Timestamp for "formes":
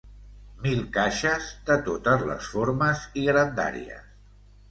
2.55-3.05